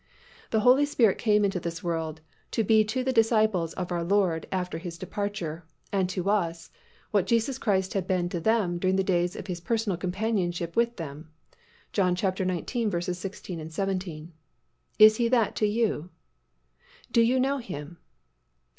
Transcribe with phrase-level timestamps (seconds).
[0.49, 4.47] The Holy Spirit came into this world to be to the disciples of our Lord
[4.51, 6.71] after His departure, and to us,
[7.11, 10.95] what Jesus Christ had been to them during the days of His personal companionship with
[10.97, 11.29] them
[11.93, 13.13] (John xiv.
[13.13, 14.33] 16, 17).
[14.97, 16.09] Is He that to you?
[17.11, 17.99] Do you know Him?